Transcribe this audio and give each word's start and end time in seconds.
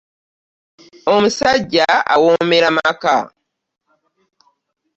Omusajja 1.13 1.85
awoomera 2.13 2.69
maka. 2.77 3.15